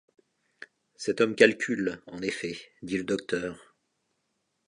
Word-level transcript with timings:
Cet 0.95 1.21
homme 1.21 1.35
calcule, 1.35 2.01
en 2.07 2.23
effet, 2.23 2.57
dit 2.81 2.97
le 2.97 3.03
docteur. 3.03 3.75